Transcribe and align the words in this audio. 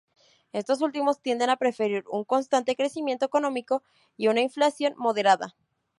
Estos 0.51 0.81
últimos 0.81 1.21
tienden 1.21 1.51
a 1.51 1.57
preferir 1.57 2.05
un 2.09 2.23
constante 2.23 2.75
crecimiento 2.75 3.23
económico 3.27 3.83
y 4.17 4.29
una 4.29 4.41
inflación 4.41 4.95
moderada. 4.97 5.55